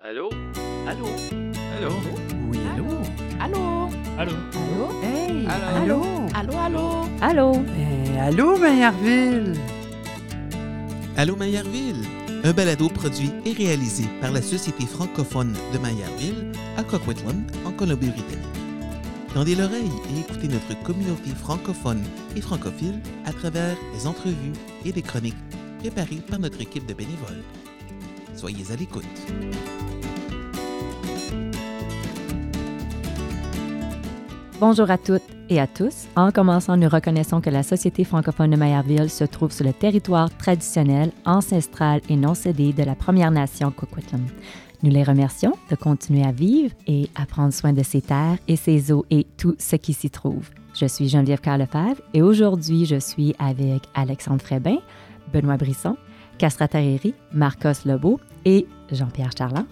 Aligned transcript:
Allô? 0.00 0.30
Allô? 0.86 1.06
Allô? 1.76 1.90
Oui, 2.48 2.58
allô? 2.72 2.84
Allô? 3.40 3.88
Allô? 4.16 4.32
Allô? 4.56 5.02
Hey! 5.02 5.44
Allô? 5.48 6.02
Allô, 6.34 6.56
allô? 6.56 7.08
Allô? 7.20 7.52
Eh, 7.76 8.20
allô, 8.20 8.56
Maillardville? 8.56 9.58
Allô 11.16 11.34
Maillardville, 11.34 12.06
un 12.44 12.52
balado 12.52 12.88
produit 12.88 13.32
et 13.44 13.52
réalisé 13.52 14.04
par 14.20 14.30
la 14.30 14.40
Société 14.40 14.86
francophone 14.86 15.52
de 15.72 15.78
Maillardville 15.78 16.52
à 16.76 16.84
Coquitlam, 16.84 17.44
en 17.66 17.72
Colombie-Britannique. 17.72 18.38
Tendez 19.34 19.56
l'oreille 19.56 19.90
et 20.14 20.20
écoutez 20.20 20.46
notre 20.46 20.80
communauté 20.84 21.30
francophone 21.30 22.04
et 22.36 22.40
francophile 22.40 23.00
à 23.26 23.32
travers 23.32 23.76
des 23.92 24.06
entrevues 24.06 24.52
et 24.84 24.92
des 24.92 25.02
chroniques 25.02 25.34
préparées 25.80 26.22
par 26.30 26.38
notre 26.38 26.60
équipe 26.60 26.86
de 26.86 26.94
bénévoles. 26.94 27.42
Soyez 28.36 28.70
à 28.70 28.76
l'écoute. 28.76 29.04
Bonjour 34.60 34.90
à 34.90 34.98
toutes 34.98 35.22
et 35.50 35.60
à 35.60 35.68
tous. 35.68 36.08
En 36.16 36.32
commençant, 36.32 36.76
nous 36.76 36.88
reconnaissons 36.88 37.40
que 37.40 37.48
la 37.48 37.62
Société 37.62 38.02
francophone 38.02 38.50
de 38.50 38.56
Maillardville 38.56 39.08
se 39.08 39.22
trouve 39.22 39.52
sur 39.52 39.64
le 39.64 39.72
territoire 39.72 40.36
traditionnel, 40.36 41.12
ancestral 41.24 42.00
et 42.08 42.16
non 42.16 42.34
cédé 42.34 42.72
de 42.72 42.82
la 42.82 42.96
Première 42.96 43.30
Nation 43.30 43.70
Coquitlam. 43.70 44.26
Nous 44.82 44.90
les 44.90 45.04
remercions 45.04 45.52
de 45.70 45.76
continuer 45.76 46.24
à 46.24 46.32
vivre 46.32 46.74
et 46.88 47.08
à 47.14 47.24
prendre 47.24 47.52
soin 47.52 47.72
de 47.72 47.84
ces 47.84 48.00
terres 48.00 48.38
et 48.48 48.56
ces 48.56 48.90
eaux 48.90 49.06
et 49.10 49.28
tout 49.36 49.54
ce 49.60 49.76
qui 49.76 49.92
s'y 49.92 50.10
trouve. 50.10 50.50
Je 50.74 50.86
suis 50.86 51.08
Geneviève 51.08 51.40
Carlefebvre 51.40 52.02
et 52.12 52.22
aujourd'hui, 52.22 52.84
je 52.84 52.98
suis 52.98 53.36
avec 53.38 53.82
Alexandre 53.94 54.42
Frébin, 54.42 54.78
Benoît 55.32 55.56
Brisson, 55.56 55.96
Castra 56.36 56.66
Marcos 57.32 57.84
Lebeau 57.84 58.18
et 58.44 58.66
Jean-Pierre 58.90 59.30
Charland. 59.38 59.66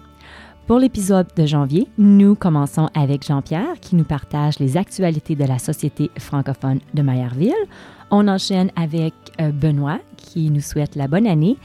Pour 0.67 0.79
l'épisode 0.79 1.27
de 1.33 1.45
janvier, 1.45 1.87
nous 1.97 2.35
commençons 2.35 2.89
avec 2.93 3.25
Jean-Pierre 3.25 3.79
qui 3.79 3.95
nous 3.95 4.03
partage 4.03 4.59
les 4.59 4.75
actualités 4.75 5.33
de 5.33 5.45
la 5.45 5.59
Société 5.59 6.11
francophone 6.19 6.81
de 6.93 7.01
Maillardville. 7.01 7.53
On 8.11 8.27
enchaîne 8.27 8.69
avec 8.75 9.13
euh, 9.39 9.53
Benoît 9.53 9.99
qui 10.17 10.51
nous 10.51 10.59
souhaite 10.59 10.97
la 10.97 11.07
bonne 11.07 11.25
année 11.25 11.55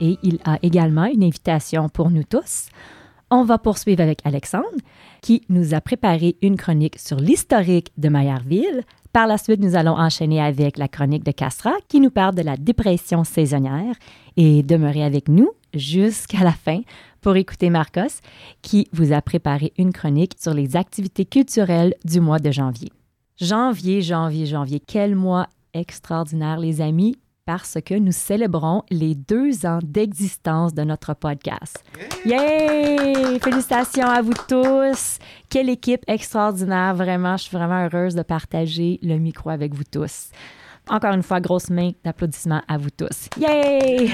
et 0.00 0.18
il 0.24 0.40
a 0.44 0.58
également 0.62 1.04
une 1.04 1.22
invitation 1.22 1.88
pour 1.88 2.10
nous 2.10 2.24
tous. 2.24 2.66
On 3.30 3.44
va 3.44 3.58
poursuivre 3.58 4.02
avec 4.02 4.18
Alexandre 4.24 4.66
qui 5.22 5.42
nous 5.48 5.72
a 5.72 5.80
préparé 5.80 6.34
une 6.42 6.56
chronique 6.56 6.98
sur 6.98 7.18
l'historique 7.18 7.92
de 7.96 8.08
Maillardville. 8.08 8.82
Par 9.12 9.28
la 9.28 9.38
suite, 9.38 9.60
nous 9.60 9.76
allons 9.76 9.96
enchaîner 9.96 10.42
avec 10.42 10.78
la 10.78 10.88
chronique 10.88 11.24
de 11.24 11.30
Castra 11.30 11.74
qui 11.86 12.00
nous 12.00 12.10
parle 12.10 12.34
de 12.34 12.42
la 12.42 12.56
dépression 12.56 13.22
saisonnière 13.22 13.94
et 14.36 14.64
demeurer 14.64 15.04
avec 15.04 15.28
nous 15.28 15.52
jusqu'à 15.74 16.44
la 16.44 16.52
fin 16.52 16.80
pour 17.20 17.36
écouter 17.36 17.70
Marcos 17.70 18.20
qui 18.62 18.88
vous 18.92 19.12
a 19.12 19.20
préparé 19.22 19.72
une 19.76 19.92
chronique 19.92 20.34
sur 20.38 20.54
les 20.54 20.76
activités 20.76 21.24
culturelles 21.24 21.94
du 22.04 22.20
mois 22.20 22.38
de 22.38 22.50
janvier. 22.50 22.90
Janvier, 23.40 24.02
janvier, 24.02 24.46
janvier, 24.46 24.80
quel 24.84 25.14
mois 25.14 25.46
extraordinaire 25.74 26.58
les 26.58 26.80
amis 26.80 27.16
parce 27.48 27.78
que 27.82 27.94
nous 27.94 28.12
célébrons 28.12 28.82
les 28.90 29.14
deux 29.14 29.64
ans 29.64 29.78
d'existence 29.82 30.74
de 30.74 30.82
notre 30.82 31.14
podcast. 31.14 31.82
Yay! 32.26 33.38
Félicitations 33.40 34.06
à 34.06 34.20
vous 34.20 34.34
tous. 34.46 35.18
Quelle 35.48 35.70
équipe 35.70 36.02
extraordinaire. 36.08 36.94
Vraiment, 36.94 37.38
je 37.38 37.44
suis 37.44 37.56
vraiment 37.56 37.86
heureuse 37.86 38.14
de 38.14 38.20
partager 38.20 38.98
le 39.02 39.16
micro 39.16 39.48
avec 39.48 39.72
vous 39.72 39.84
tous. 39.90 40.28
Encore 40.90 41.12
une 41.12 41.22
fois, 41.22 41.40
grosse 41.40 41.70
main 41.70 41.90
d'applaudissements 42.04 42.62
à 42.66 42.78
vous 42.78 42.90
tous. 42.90 43.28
Yay! 43.38 44.12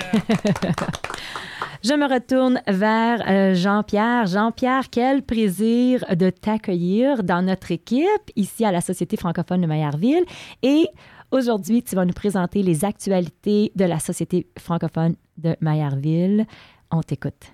Je 1.84 1.92
me 1.92 2.10
retourne 2.10 2.62
vers 2.66 3.22
euh, 3.28 3.54
Jean-Pierre. 3.54 4.26
Jean-Pierre, 4.26 4.88
quel 4.90 5.22
plaisir 5.22 6.02
de 6.16 6.30
t'accueillir 6.30 7.22
dans 7.22 7.42
notre 7.42 7.72
équipe 7.72 8.30
ici 8.36 8.64
à 8.64 8.72
la 8.72 8.80
Société 8.80 9.18
francophone 9.18 9.60
de 9.60 9.66
Maillardville. 9.66 10.24
Et 10.62 10.86
aujourd'hui, 11.30 11.82
tu 11.82 11.94
vas 11.94 12.06
nous 12.06 12.14
présenter 12.14 12.62
les 12.62 12.86
actualités 12.86 13.70
de 13.76 13.84
la 13.84 13.98
Société 13.98 14.46
francophone 14.58 15.16
de 15.36 15.56
Maillardville. 15.60 16.46
On 16.90 17.02
t'écoute. 17.02 17.52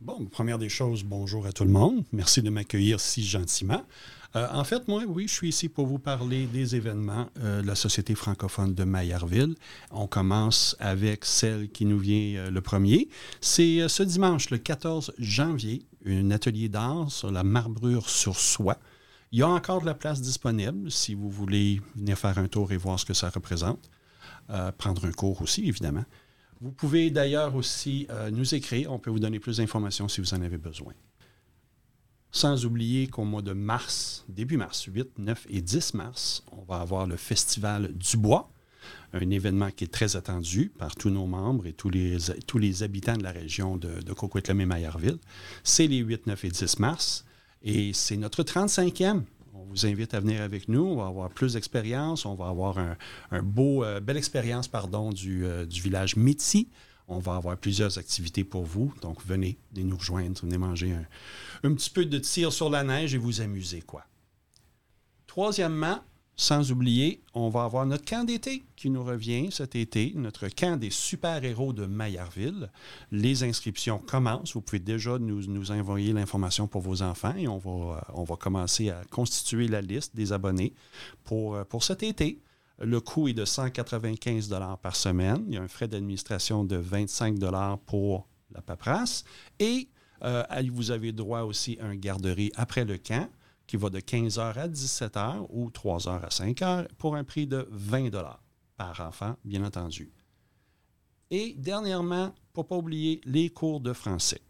Bon, 0.00 0.26
première 0.26 0.58
des 0.58 0.68
choses, 0.68 1.04
bonjour 1.04 1.46
à 1.46 1.52
tout 1.52 1.64
le 1.64 1.70
monde. 1.70 2.02
Merci 2.12 2.42
de 2.42 2.50
m'accueillir 2.50 2.98
si 2.98 3.22
gentiment. 3.22 3.82
Euh, 4.36 4.48
en 4.52 4.64
fait, 4.64 4.88
moi, 4.88 5.02
oui, 5.06 5.28
je 5.28 5.32
suis 5.32 5.48
ici 5.48 5.68
pour 5.68 5.86
vous 5.86 5.98
parler 5.98 6.46
des 6.46 6.74
événements 6.74 7.28
euh, 7.38 7.62
de 7.62 7.66
la 7.66 7.76
Société 7.76 8.14
francophone 8.14 8.74
de 8.74 8.82
Maillardville. 8.82 9.54
On 9.92 10.08
commence 10.08 10.76
avec 10.80 11.24
celle 11.24 11.70
qui 11.70 11.84
nous 11.84 11.98
vient 11.98 12.36
euh, 12.36 12.50
le 12.50 12.60
premier. 12.60 13.08
C'est 13.40 13.88
ce 13.88 14.02
dimanche, 14.02 14.50
le 14.50 14.58
14 14.58 15.14
janvier, 15.18 15.82
un 16.04 16.32
atelier 16.32 16.68
d'art 16.68 17.12
sur 17.12 17.30
la 17.30 17.44
marbrure 17.44 18.08
sur 18.08 18.36
soie. 18.36 18.78
Il 19.30 19.38
y 19.38 19.42
a 19.42 19.48
encore 19.48 19.80
de 19.80 19.86
la 19.86 19.94
place 19.94 20.20
disponible 20.20 20.90
si 20.90 21.14
vous 21.14 21.30
voulez 21.30 21.80
venir 21.94 22.18
faire 22.18 22.38
un 22.38 22.48
tour 22.48 22.72
et 22.72 22.76
voir 22.76 22.98
ce 22.98 23.04
que 23.04 23.14
ça 23.14 23.30
représente. 23.30 23.90
Prendre 24.78 25.06
un 25.06 25.10
cours 25.10 25.40
aussi, 25.42 25.66
évidemment. 25.66 26.04
Vous 26.60 26.70
pouvez 26.70 27.10
d'ailleurs 27.10 27.56
aussi 27.56 28.06
nous 28.30 28.54
écrire. 28.54 28.92
On 28.92 29.00
peut 29.00 29.10
vous 29.10 29.18
donner 29.18 29.40
plus 29.40 29.56
d'informations 29.56 30.06
si 30.06 30.20
vous 30.20 30.34
en 30.34 30.42
avez 30.42 30.58
besoin. 30.58 30.92
Sans 32.34 32.66
oublier 32.66 33.06
qu'au 33.06 33.22
mois 33.22 33.42
de 33.42 33.52
mars, 33.52 34.24
début 34.28 34.56
mars, 34.56 34.88
8, 34.92 35.20
9 35.20 35.46
et 35.50 35.62
10 35.62 35.94
mars, 35.94 36.42
on 36.50 36.64
va 36.64 36.80
avoir 36.80 37.06
le 37.06 37.16
Festival 37.16 37.92
du 37.96 38.16
Bois, 38.16 38.50
un 39.12 39.30
événement 39.30 39.70
qui 39.70 39.84
est 39.84 39.92
très 39.92 40.16
attendu 40.16 40.72
par 40.76 40.96
tous 40.96 41.10
nos 41.10 41.26
membres 41.26 41.64
et 41.68 41.72
tous 41.72 41.90
les, 41.90 42.16
tous 42.48 42.58
les 42.58 42.82
habitants 42.82 43.16
de 43.16 43.22
la 43.22 43.30
région 43.30 43.76
de, 43.76 44.00
de 44.00 44.50
et 44.50 44.66
Maillardville. 44.66 45.18
C'est 45.62 45.86
les 45.86 45.98
8, 45.98 46.26
9 46.26 46.44
et 46.44 46.48
10 46.48 46.80
mars 46.80 47.24
et 47.62 47.92
c'est 47.92 48.16
notre 48.16 48.42
35e. 48.42 49.22
On 49.54 49.62
vous 49.66 49.86
invite 49.86 50.12
à 50.12 50.18
venir 50.18 50.42
avec 50.42 50.68
nous. 50.68 50.82
On 50.82 50.96
va 50.96 51.06
avoir 51.06 51.30
plus 51.30 51.52
d'expérience. 51.52 52.26
On 52.26 52.34
va 52.34 52.48
avoir 52.48 52.78
un 53.30 53.42
beau, 53.44 53.84
euh, 53.84 54.00
belle 54.00 54.16
expérience 54.16 54.66
pardon, 54.66 55.12
du, 55.12 55.46
euh, 55.46 55.66
du 55.66 55.80
village 55.80 56.16
Métis. 56.16 56.66
On 57.08 57.18
va 57.18 57.36
avoir 57.36 57.56
plusieurs 57.56 57.98
activités 57.98 58.44
pour 58.44 58.64
vous. 58.64 58.94
Donc, 59.02 59.24
venez, 59.26 59.58
nous 59.76 59.96
rejoindre, 59.96 60.40
venez 60.40 60.58
manger 60.58 60.96
un, 61.62 61.74
petit 61.74 61.90
peu 61.90 62.06
de 62.06 62.18
tir 62.18 62.52
sur 62.52 62.70
la 62.70 62.82
neige 62.82 63.14
et 63.14 63.18
vous 63.18 63.40
amuser, 63.40 63.82
quoi. 63.82 64.04
Troisièmement, 65.26 66.00
sans 66.36 66.72
oublier, 66.72 67.22
on 67.34 67.48
va 67.48 67.64
avoir 67.64 67.86
notre 67.86 68.04
camp 68.04 68.24
d'été 68.24 68.64
qui 68.76 68.90
nous 68.90 69.04
revient 69.04 69.50
cet 69.52 69.76
été, 69.76 70.12
notre 70.16 70.48
camp 70.48 70.78
des 70.78 70.90
super-héros 70.90 71.72
de 71.72 71.86
Maillardville. 71.86 72.70
Les 73.12 73.44
inscriptions 73.44 73.98
commencent. 73.98 74.54
Vous 74.54 74.60
pouvez 74.60 74.80
déjà 74.80 75.18
nous, 75.18 75.70
envoyer 75.70 76.12
l'information 76.12 76.66
pour 76.66 76.80
vos 76.80 77.02
enfants 77.02 77.34
et 77.36 77.46
on 77.48 77.58
va, 77.58 78.36
commencer 78.36 78.90
à 78.90 79.02
constituer 79.10 79.68
la 79.68 79.80
liste 79.80 80.16
des 80.16 80.32
abonnés 80.32 80.72
pour 81.24 81.64
cet 81.80 82.02
été. 82.02 82.38
Le 82.84 83.00
coût 83.00 83.28
est 83.28 83.32
de 83.32 83.46
195 83.46 84.54
par 84.82 84.94
semaine. 84.94 85.42
Il 85.48 85.54
y 85.54 85.56
a 85.56 85.62
un 85.62 85.68
frais 85.68 85.88
d'administration 85.88 86.64
de 86.64 86.76
25 86.76 87.38
pour 87.86 88.28
la 88.50 88.60
paperasse. 88.60 89.24
Et 89.58 89.88
euh, 90.22 90.44
vous 90.70 90.90
avez 90.90 91.12
droit 91.12 91.40
aussi 91.40 91.78
à 91.80 91.86
un 91.86 91.96
garderie 91.96 92.52
après 92.56 92.84
le 92.84 92.98
camp 92.98 93.30
qui 93.66 93.78
va 93.78 93.88
de 93.88 94.00
15h 94.00 94.58
à 94.58 94.68
17h 94.68 95.46
ou 95.48 95.70
3h 95.70 96.20
à 96.20 96.28
5h 96.28 96.88
pour 96.98 97.16
un 97.16 97.24
prix 97.24 97.46
de 97.46 97.66
20 97.70 98.10
par 98.76 99.00
enfant, 99.00 99.36
bien 99.46 99.64
entendu. 99.64 100.12
Et 101.30 101.54
dernièrement, 101.56 102.34
pour 102.52 102.64
ne 102.64 102.68
pas 102.68 102.76
oublier, 102.76 103.22
les 103.24 103.48
cours 103.48 103.80
de 103.80 103.94
français. 103.94 104.42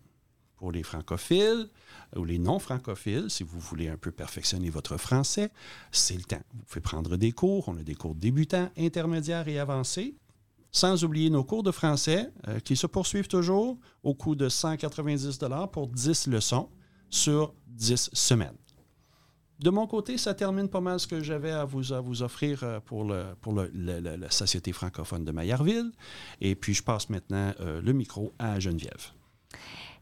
Pour 0.64 0.72
les 0.72 0.82
francophiles 0.82 1.68
ou 2.16 2.24
les 2.24 2.38
non-francophiles, 2.38 3.26
si 3.28 3.42
vous 3.42 3.60
voulez 3.60 3.90
un 3.90 3.98
peu 3.98 4.10
perfectionner 4.10 4.70
votre 4.70 4.96
français, 4.96 5.50
c'est 5.92 6.16
le 6.16 6.22
temps. 6.22 6.40
Vous 6.54 6.62
pouvez 6.66 6.80
prendre 6.80 7.18
des 7.18 7.32
cours. 7.32 7.68
On 7.68 7.76
a 7.76 7.82
des 7.82 7.94
cours 7.94 8.14
débutants, 8.14 8.70
intermédiaires 8.78 9.46
et 9.46 9.58
avancés. 9.58 10.14
Sans 10.72 11.04
oublier 11.04 11.28
nos 11.28 11.44
cours 11.44 11.64
de 11.64 11.70
français 11.70 12.30
euh, 12.48 12.60
qui 12.60 12.76
se 12.76 12.86
poursuivent 12.86 13.28
toujours 13.28 13.76
au 14.02 14.14
coût 14.14 14.34
de 14.34 14.48
190 14.48 15.38
pour 15.70 15.86
10 15.86 16.28
leçons 16.28 16.70
sur 17.10 17.52
10 17.66 18.08
semaines. 18.14 18.56
De 19.58 19.68
mon 19.68 19.86
côté, 19.86 20.16
ça 20.16 20.32
termine 20.32 20.70
pas 20.70 20.80
mal 20.80 20.98
ce 20.98 21.06
que 21.06 21.22
j'avais 21.22 21.52
à 21.52 21.66
vous, 21.66 21.92
offrir 22.22 22.60
euh, 22.62 22.80
pour, 22.80 23.04
la 23.04 24.30
Société 24.30 24.72
francophone 24.72 25.26
de 25.26 25.30
Maillardville. 25.30 25.92
Et 26.40 26.54
puis, 26.54 26.72
je 26.72 26.82
passe 26.82 27.10
maintenant 27.10 27.52
euh, 27.60 27.82
le 27.82 27.92
micro 27.92 28.32
à 28.38 28.58
Geneviève. 28.58 29.12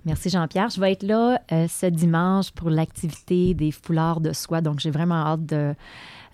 Merci 0.04 0.30
Jean-Pierre. 0.30 0.68
Je 0.70 0.80
vais 0.80 0.92
être 0.92 1.04
là 1.04 1.40
euh, 1.52 1.68
ce 1.68 1.86
dimanche 1.86 2.50
pour 2.50 2.70
l'activité 2.70 3.54
des 3.54 3.70
foulards 3.70 4.20
de 4.20 4.32
soie. 4.32 4.60
Donc, 4.60 4.80
j'ai 4.80 4.90
vraiment 4.90 5.14
hâte 5.26 5.46
de, 5.46 5.74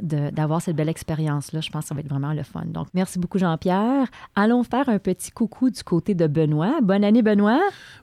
d'avoir 0.01 0.63
cette 0.63 0.77
belle 0.77 0.89
expérience-là. 0.89 1.61
Je 1.61 1.71
pense 1.71 1.85
que 1.85 1.89
ça 1.89 1.95
va 1.95 2.01
être 2.01 2.09
vraiment 2.09 2.33
le 2.33 2.43
fun. 2.43 2.65
Donc, 2.67 2.89
merci 2.95 3.19
beaucoup, 3.19 3.39
Jean-Pierre. 3.39 4.07
Allons 4.35 4.65
faire 4.65 4.89
un 4.89 4.99
petit 4.99 5.31
coucou 5.31 5.69
du 5.69 5.83
côté 5.83 6.15
de 6.15 6.27
Benoît. 6.27 6.81
Bonne 6.83 7.05
année, 7.05 7.23
Benoît. 7.23 7.61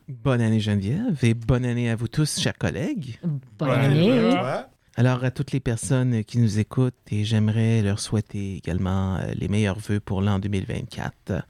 Bonne 0.08 0.42
année, 0.42 0.60
Geneviève, 0.60 1.18
et 1.24 1.34
bonne 1.34 1.66
année 1.66 1.90
à 1.90 1.96
vous 1.96 2.08
tous, 2.08 2.40
chers 2.40 2.58
collègues. 2.58 3.20
Bonne, 3.24 3.40
bonne 3.58 3.70
année. 3.72 4.12
année. 4.12 4.64
Alors, 4.98 5.24
à 5.24 5.32
toutes 5.32 5.52
les 5.52 5.60
personnes 5.60 6.24
qui 6.24 6.38
nous 6.38 6.60
écoutent, 6.60 6.94
et 7.12 7.26
j'aimerais 7.26 7.82
leur 7.82 8.00
souhaiter 8.00 8.58
également 8.58 9.18
les 9.34 9.48
meilleurs 9.48 9.80
voeux 9.80 10.00
pour 10.00 10.22
l'an 10.22 10.38
2024. 10.38 11.44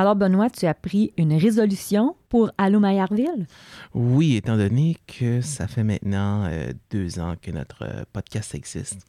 Alors, 0.00 0.14
Benoît, 0.14 0.48
tu 0.48 0.64
as 0.64 0.74
pris 0.74 1.12
une 1.16 1.34
résolution 1.34 2.14
pour 2.28 2.52
Allô 2.56 2.78
Maillardville? 2.78 3.48
Oui, 3.94 4.36
étant 4.36 4.56
donné 4.56 4.96
que 5.08 5.40
ça 5.40 5.66
fait 5.66 5.82
maintenant 5.82 6.44
euh, 6.44 6.72
deux 6.92 7.18
ans 7.18 7.34
que 7.42 7.50
notre 7.50 7.82
euh, 7.82 8.04
podcast 8.12 8.54
existe. 8.54 9.00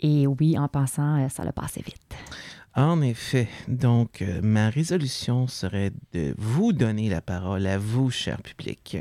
Et 0.00 0.26
oui, 0.26 0.58
en 0.58 0.66
pensant, 0.66 1.20
euh, 1.20 1.28
ça 1.28 1.44
l'a 1.44 1.52
passé 1.52 1.84
vite. 1.86 2.16
En 2.74 3.00
effet, 3.00 3.46
donc 3.68 4.24
ma 4.42 4.70
résolution 4.70 5.46
serait 5.46 5.92
de 6.12 6.34
vous 6.36 6.72
donner 6.72 7.08
la 7.08 7.20
parole 7.20 7.64
à 7.68 7.78
vous, 7.78 8.10
cher 8.10 8.42
public. 8.42 8.96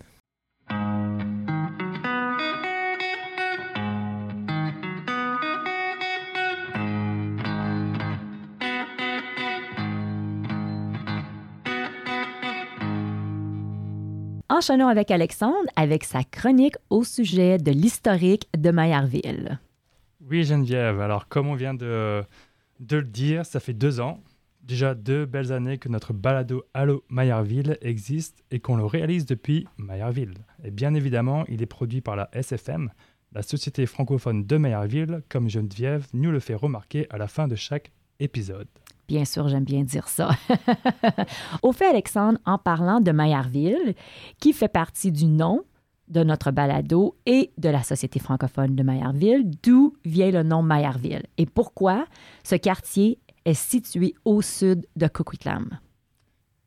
Enchaînons 14.61 14.89
avec 14.89 15.09
Alexandre 15.09 15.67
avec 15.75 16.03
sa 16.03 16.23
chronique 16.23 16.75
au 16.91 17.03
sujet 17.03 17.57
de 17.57 17.71
l'historique 17.71 18.47
de 18.55 18.69
Maillardville. 18.69 19.59
Oui, 20.29 20.43
Geneviève. 20.43 21.01
Alors, 21.01 21.27
comme 21.27 21.47
on 21.47 21.55
vient 21.55 21.73
de, 21.73 22.23
le 22.91 23.01
dire, 23.01 23.43
ça 23.43 23.59
fait 23.59 23.73
deux 23.73 23.99
ans, 23.99 24.19
déjà 24.61 24.93
deux 24.93 25.25
belles 25.25 25.51
années 25.51 25.79
que 25.79 25.89
notre 25.89 26.13
balado 26.13 26.63
Allo 26.75 27.03
Maillardville 27.09 27.79
existe 27.81 28.43
et 28.51 28.59
qu'on 28.59 28.75
le 28.75 28.85
réalise 28.85 29.25
depuis 29.25 29.65
Maillardville. 29.79 30.35
Et 30.63 30.69
bien 30.69 30.93
évidemment, 30.93 31.43
il 31.47 31.63
est 31.63 31.65
produit 31.65 32.01
par 32.01 32.15
la 32.15 32.29
SFM, 32.31 32.91
la 33.31 33.41
Société 33.41 33.87
francophone 33.87 34.45
de 34.45 34.57
Maillardville, 34.57 35.23
comme 35.27 35.49
Geneviève 35.49 36.05
nous 36.13 36.29
le 36.29 36.39
fait 36.39 36.53
remarquer 36.53 37.07
à 37.09 37.17
la 37.17 37.27
fin 37.27 37.47
de 37.47 37.55
chaque 37.55 37.91
épisode. 38.19 38.67
Bien 39.11 39.25
sûr, 39.25 39.49
j'aime 39.49 39.65
bien 39.65 39.83
dire 39.83 40.07
ça. 40.07 40.29
Au 41.63 41.73
fait, 41.73 41.85
Alexandre, 41.85 42.39
en 42.45 42.57
parlant 42.57 43.01
de 43.01 43.11
Maillardville, 43.11 43.93
qui 44.39 44.53
fait 44.53 44.69
partie 44.69 45.11
du 45.11 45.25
nom 45.25 45.65
de 46.07 46.23
notre 46.23 46.51
balado 46.51 47.17
et 47.25 47.51
de 47.57 47.67
la 47.67 47.83
Société 47.83 48.21
francophone 48.21 48.73
de 48.73 48.83
Maillardville, 48.83 49.51
d'où 49.63 49.97
vient 50.05 50.31
le 50.31 50.43
nom 50.43 50.63
Maillardville 50.63 51.23
et 51.37 51.45
pourquoi 51.45 52.05
ce 52.45 52.55
quartier 52.55 53.19
est 53.43 53.53
situé 53.53 54.13
au 54.23 54.41
sud 54.41 54.87
de 54.95 55.07
Coquitlam. 55.07 55.77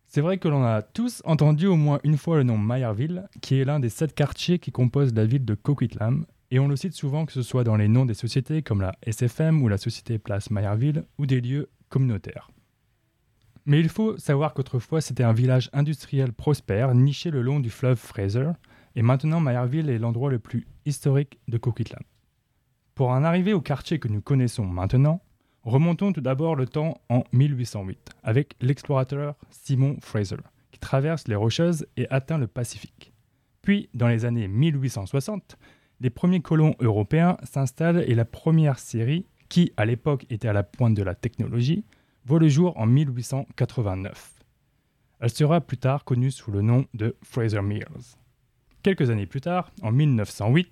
C'est 0.07 0.21
vrai 0.21 0.37
que 0.37 0.49
l'on 0.49 0.65
a 0.65 0.83
tous 0.83 1.23
entendu 1.25 1.67
au 1.67 1.77
moins 1.77 1.99
une 2.05 2.19
fois 2.19 2.37
le 2.37 2.43
nom 2.43 2.59
Maillardville, 2.59 3.27
qui 3.41 3.59
est 3.59 3.65
l'un 3.65 3.81
des 3.81 3.89
sept 3.89 4.15
quartiers 4.15 4.59
qui 4.59 4.71
composent 4.71 5.15
la 5.15 5.25
ville 5.25 5.47
de 5.47 5.55
Coquitlam, 5.55 6.27
et 6.51 6.59
on 6.59 6.69
le 6.69 6.77
cite 6.77 6.93
souvent 6.93 7.25
que 7.25 7.33
ce 7.33 7.41
soit 7.41 7.65
dans 7.65 7.77
les 7.77 7.89
noms 7.89 8.05
des 8.05 8.13
sociétés 8.13 8.61
comme 8.61 8.83
la 8.83 8.95
SFM 9.07 9.63
ou 9.63 9.69
la 9.69 9.79
Société 9.79 10.19
Place 10.19 10.51
Maillardville 10.51 11.05
ou 11.17 11.25
des 11.25 11.41
lieux 11.41 11.71
communautaires. 11.95 12.51
Mais 13.67 13.79
il 13.79 13.89
faut 13.89 14.19
savoir 14.19 14.53
qu'autrefois 14.53 15.01
c'était 15.01 15.23
un 15.23 15.33
village 15.33 15.71
industriel 15.73 16.33
prospère 16.33 16.93
niché 16.93 17.31
le 17.31 17.41
long 17.41 17.61
du 17.61 17.71
fleuve 17.71 17.99
Fraser, 17.99 18.51
et 18.97 19.03
maintenant 19.03 19.39
Maillardville 19.39 19.89
est 19.89 20.01
l'endroit 20.01 20.29
le 20.29 20.41
plus 20.41 20.67
historique 20.87 21.39
de 21.47 21.57
Coquitlam. 21.57 22.03
Pour 22.97 23.11
en 23.11 23.23
arriver 23.23 23.53
au 23.53 23.61
quartier 23.61 24.01
que 24.01 24.09
nous 24.09 24.21
connaissons 24.21 24.67
maintenant, 24.67 25.23
remontons 25.63 26.13
tout 26.13 26.21
d'abord 26.21 26.57
le 26.57 26.67
temps 26.67 27.01
en 27.11 27.23
1808 27.31 28.11
avec 28.25 28.57
l'explorateur 28.61 29.37
Simon 29.51 29.97
Fraser, 30.01 30.43
qui 30.73 30.81
traverse 30.81 31.29
les 31.29 31.37
Rocheuses 31.37 31.87
et 31.97 32.11
atteint 32.11 32.39
le 32.39 32.49
Pacifique. 32.49 33.13
Puis, 33.63 33.89
dans 33.95 34.09
les 34.09 34.25
années 34.25 34.49
1860, 34.49 35.57
les 36.01 36.11
premiers 36.11 36.43
colons 36.43 36.75
européens 36.81 37.37
s'installent 37.45 38.05
et 38.09 38.17
la 38.17 38.25
première 38.25 38.81
série, 38.81 39.27
qui 39.49 39.73
à 39.77 39.85
l'époque 39.85 40.27
était 40.31 40.49
à 40.49 40.53
la 40.53 40.63
pointe 40.63 40.95
de 40.95 41.03
la 41.03 41.15
technologie, 41.15 41.85
voit 42.25 42.39
le 42.39 42.49
jour 42.49 42.77
en 42.79 42.87
1889. 42.87 44.33
Elle 45.21 45.31
sera 45.31 45.61
plus 45.61 45.79
tard 45.79 46.05
connue 46.05 46.31
sous 46.31 46.51
le 46.51 46.63
nom 46.63 46.87
de 46.95 47.17
Fraser 47.23 47.63
Mills. 47.63 48.17
Quelques 48.83 49.11
années 49.11 49.27
plus 49.27 49.41
tard, 49.41 49.71
en 49.83 49.93
1908, 49.93 50.71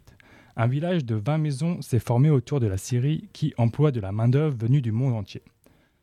un 0.56 0.66
village 0.66 1.04
de 1.04 1.14
20 1.14 1.38
maisons 1.38 1.80
s'est 1.80 1.98
formé 1.98 2.28
autour 2.28 2.60
de 2.60 2.66
la 2.66 2.76
Syrie 2.76 3.28
qui 3.32 3.54
emploie 3.56 3.90
de 3.90 4.00
la 4.00 4.12
main-d'œuvre 4.12 4.56
venue 4.56 4.82
du 4.82 4.92
monde 4.92 5.14
entier, 5.14 5.42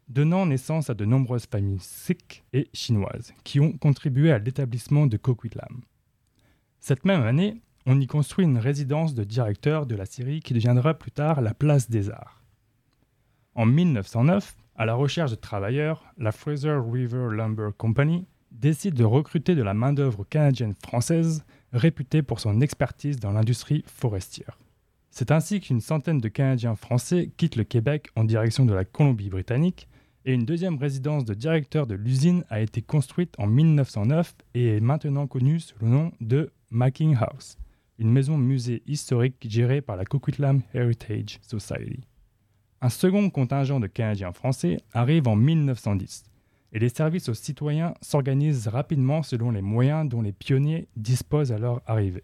donnant 0.08 0.46
naissance 0.46 0.90
à 0.90 0.96
de 0.96 1.06
nombreuses 1.06 1.46
familles 1.46 1.80
sikhs 1.80 2.44
et 2.54 2.68
chinoises 2.74 3.34
qui 3.44 3.60
ont 3.60 3.74
contribué 3.74 4.32
à 4.32 4.40
l'établissement 4.40 5.06
de 5.06 5.18
Coquitlam. 5.18 5.82
Cette 6.80 7.06
même 7.06 7.22
année, 7.22 7.62
on 7.86 8.00
y 8.00 8.08
construit 8.08 8.46
une 8.46 8.58
résidence 8.58 9.14
de 9.14 9.24
directeur 9.24 9.86
de 9.86 9.96
la 9.96 10.06
Syrie 10.06 10.40
qui 10.40 10.54
deviendra 10.54 10.94
plus 10.94 11.12
tard 11.12 11.42
la 11.42 11.54
place 11.54 11.90
des 11.90 12.10
Arts. 12.10 12.39
En 13.60 13.66
1909, 13.66 14.56
à 14.78 14.86
la 14.86 14.94
recherche 14.94 15.32
de 15.32 15.36
travailleurs, 15.36 16.06
la 16.18 16.32
Fraser 16.32 16.78
River 16.82 17.28
Lumber 17.30 17.72
Company 17.78 18.26
décide 18.52 18.94
de 18.94 19.04
recruter 19.04 19.54
de 19.54 19.62
la 19.62 19.74
main-d'œuvre 19.74 20.24
canadienne-française 20.24 21.44
réputée 21.74 22.22
pour 22.22 22.40
son 22.40 22.62
expertise 22.62 23.20
dans 23.20 23.34
l'industrie 23.34 23.84
forestière. 23.86 24.58
C'est 25.12 25.32
ainsi 25.32 25.60
qu'une 25.60 25.82
centaine 25.82 26.22
de 26.22 26.30
Canadiens 26.30 26.78
français 26.78 27.34
quittent 27.36 27.58
le 27.58 27.66
Québec 27.66 28.08
en 28.16 28.24
direction 28.24 28.64
de 28.66 28.74
la 28.74 28.86
Colombie-Britannique 28.86 29.90
et 30.24 30.34
une 30.34 30.46
deuxième 30.46 30.78
résidence 30.78 31.26
de 31.26 31.34
directeur 31.34 31.86
de 31.86 31.96
l'usine 31.96 32.46
a 32.50 32.62
été 32.62 32.82
construite 32.82 33.36
en 33.40 33.48
1909 33.48 34.36
et 34.54 34.78
est 34.78 34.80
maintenant 34.80 35.28
connue 35.28 35.60
sous 35.60 35.76
le 35.82 35.90
nom 35.90 36.14
de 36.22 36.50
Macking 36.72 37.18
House, 37.20 37.58
une 37.98 38.10
maison 38.10 38.38
musée 38.38 38.84
historique 38.86 39.46
gérée 39.50 39.82
par 39.82 39.98
la 39.98 40.06
Coquitlam 40.06 40.62
Heritage 40.74 41.40
Society. 41.42 42.09
Un 42.82 42.90
second 42.90 43.30
contingent 43.30 43.82
de 43.82 43.88
Canadiens 43.88 44.32
français 44.32 44.78
arrive 44.94 45.28
en 45.28 45.36
1910 45.36 46.24
et 46.72 46.80
les 46.80 46.88
services 46.88 47.28
aux 47.28 47.34
citoyens 47.34 47.94
s'organisent 48.02 48.70
rapidement 48.70 49.22
selon 49.22 49.52
les 49.52 49.62
moyens 49.62 50.08
dont 50.08 50.22
les 50.22 50.32
pionniers 50.32 50.88
disposent 50.96 51.52
à 51.52 51.58
leur 51.58 51.82
arrivée. 51.88 52.24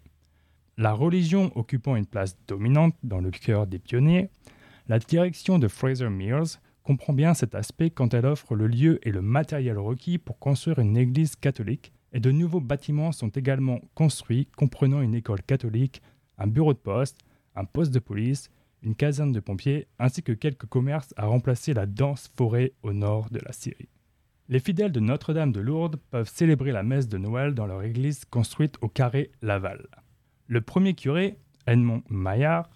La 0.78 0.94
religion 0.94 1.52
occupant 1.56 1.98
une 1.98 2.06
place 2.06 2.38
dominante 2.48 2.96
dans 3.04 3.20
le 3.20 3.32
cœur 3.32 3.68
des 3.68 3.80
pionniers, 3.80 4.30
la 4.88 5.00
direction 5.00 5.60
de 5.60 5.68
Fraser 5.68 6.10
Mills 6.10 6.60
comprend 6.84 7.12
bien 7.12 7.34
cet 7.34 7.54
aspect 7.56 7.90
quand 7.90 8.14
elle 8.14 8.26
offre 8.26 8.56
le 8.56 8.68
lieu 8.68 9.06
et 9.06 9.12
le 9.12 9.22
matériel 9.22 9.78
requis 9.78 10.20
pour 10.20 10.40
construire 10.40 10.80
une 10.80 10.96
église 10.96 11.36
catholique 11.36 11.92
et 12.14 12.22
de 12.22 12.32
nouveaux 12.32 12.62
bâtiments 12.62 13.12
sont 13.12 13.30
également 13.30 13.82
construits 13.94 14.48
comprenant 14.56 15.02
une 15.02 15.16
école 15.16 15.42
catholique, 15.42 16.02
un 16.38 16.48
bureau 16.48 16.74
de 16.74 16.78
poste, 16.78 17.18
un 17.56 17.66
poste 17.66 17.94
de 17.94 18.00
police, 18.00 18.50
une 18.86 18.96
caserne 18.96 19.32
de 19.32 19.40
pompiers 19.40 19.88
ainsi 20.00 20.24
que 20.24 20.32
quelques 20.32 20.68
commerces 20.68 21.14
à 21.18 21.26
remplacer 21.26 21.74
la 21.74 21.86
dense 21.86 22.32
forêt 22.38 22.74
au 22.84 22.94
nord 22.94 23.30
de 23.32 23.40
la 23.44 23.52
Syrie. 23.52 23.90
Les 24.48 24.60
fidèles 24.60 24.92
de 24.92 25.00
Notre-Dame 25.00 25.52
de 25.52 25.60
Lourdes 25.60 25.98
peuvent 26.12 26.30
célébrer 26.30 26.72
la 26.72 26.84
messe 26.84 27.08
de 27.08 27.18
Noël 27.18 27.56
dans 27.56 27.66
leur 27.66 27.82
église 27.82 28.26
construite 28.26 28.78
au 28.82 28.88
carré 28.88 29.32
Laval. 29.42 29.88
Le 30.48 30.62
premier 30.62 30.94
curé, 30.94 31.40
Edmond 31.66 32.04
Maillard, 32.10 32.70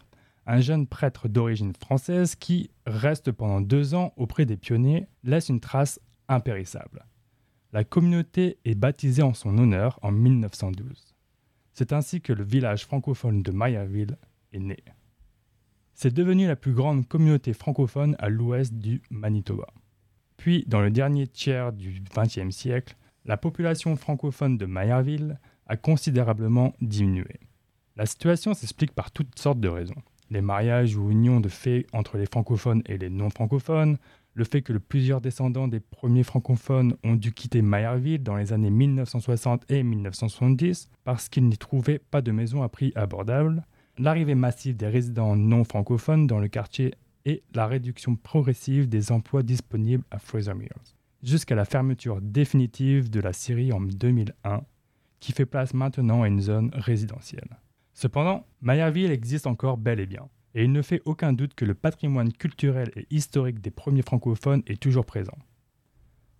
un 0.47 0.61
jeune 0.61 0.87
prêtre 0.87 1.27
d'origine 1.27 1.73
française 1.75 2.35
qui 2.35 2.71
reste 2.87 3.31
pendant 3.31 3.61
deux 3.61 3.93
ans 3.93 4.13
auprès 4.17 4.47
des 4.47 4.57
pionniers, 4.57 5.05
laisse 5.23 5.49
une 5.49 5.59
trace 5.59 5.99
impérissable. 6.27 7.05
La 7.71 7.83
communauté 7.83 8.57
est 8.65 8.73
baptisée 8.73 9.21
en 9.21 9.35
son 9.35 9.55
honneur 9.59 9.99
en 10.01 10.11
1912. 10.11 11.13
C'est 11.73 11.93
ainsi 11.93 12.19
que 12.19 12.33
le 12.33 12.43
village 12.43 12.85
francophone 12.85 13.43
de 13.43 13.51
Maillardville 13.51 14.17
est 14.53 14.59
né. 14.59 14.83
C'est 16.01 16.13
devenu 16.13 16.47
la 16.47 16.55
plus 16.55 16.71
grande 16.71 17.05
communauté 17.05 17.51
francophone 17.51 18.15
à 18.19 18.29
l'ouest 18.29 18.73
du 18.73 19.01
Manitoba. 19.09 19.67
Puis, 20.37 20.63
dans 20.65 20.79
le 20.79 20.91
dernier 20.91 21.27
tiers 21.27 21.73
du 21.73 22.01
XXe 22.15 22.55
siècle, 22.55 22.95
la 23.25 23.35
population 23.35 23.97
francophone 23.97 24.57
de 24.57 24.65
Maillardville 24.65 25.37
a 25.67 25.75
considérablement 25.75 26.73
diminué. 26.79 27.41
La 27.97 28.05
situation 28.05 28.53
s'explique 28.53 28.93
par 28.93 29.11
toutes 29.11 29.37
sortes 29.37 29.59
de 29.59 29.67
raisons. 29.67 30.01
Les 30.29 30.39
mariages 30.39 30.95
ou 30.95 31.11
unions 31.11 31.41
de 31.41 31.49
fait 31.49 31.85
entre 31.91 32.17
les 32.17 32.27
francophones 32.27 32.81
et 32.85 32.97
les 32.97 33.09
non-francophones, 33.09 33.97
le 34.35 34.45
fait 34.45 34.61
que 34.61 34.71
plusieurs 34.71 35.19
descendants 35.19 35.67
des 35.67 35.81
premiers 35.81 36.23
francophones 36.23 36.95
ont 37.03 37.15
dû 37.15 37.33
quitter 37.33 37.61
Maillardville 37.61 38.23
dans 38.23 38.37
les 38.37 38.53
années 38.53 38.69
1960 38.69 39.69
et 39.69 39.83
1970 39.83 40.91
parce 41.03 41.27
qu'ils 41.27 41.49
n'y 41.49 41.57
trouvaient 41.57 41.99
pas 41.99 42.21
de 42.21 42.31
maison 42.31 42.63
à 42.63 42.69
prix 42.69 42.93
abordable, 42.95 43.65
l'arrivée 43.99 44.35
massive 44.35 44.77
des 44.77 44.87
résidents 44.87 45.35
non 45.35 45.63
francophones 45.63 46.25
dans 46.25 46.39
le 46.39 46.47
quartier 46.47 46.95
et 47.25 47.43
la 47.53 47.67
réduction 47.67 48.15
progressive 48.15 48.87
des 48.87 49.11
emplois 49.11 49.43
disponibles 49.43 50.05
à 50.09 50.19
Fraser 50.19 50.53
Mills. 50.53 50.95
jusqu'à 51.21 51.53
la 51.53 51.65
fermeture 51.65 52.21
définitive 52.21 53.09
de 53.09 53.19
la 53.19 53.33
Syrie 53.33 53.73
en 53.73 53.81
2001, 53.81 54.61
qui 55.19 55.33
fait 55.33 55.45
place 55.45 55.73
maintenant 55.73 56.23
à 56.23 56.29
une 56.29 56.39
zone 56.39 56.71
résidentielle. 56.73 57.59
Cependant, 57.93 58.45
Mayerville 58.61 59.11
existe 59.11 59.45
encore 59.45 59.77
bel 59.77 59.99
et 59.99 60.05
bien, 60.05 60.29
et 60.55 60.63
il 60.63 60.71
ne 60.71 60.81
fait 60.81 61.01
aucun 61.03 61.33
doute 61.33 61.55
que 61.55 61.65
le 61.65 61.73
patrimoine 61.73 62.31
culturel 62.31 62.89
et 62.95 63.05
historique 63.09 63.59
des 63.59 63.69
premiers 63.69 64.01
francophones 64.01 64.63
est 64.65 64.81
toujours 64.81 65.05
présent. 65.05 65.37